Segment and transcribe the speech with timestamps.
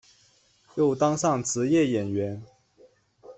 [0.77, 2.41] 又当上职业演员。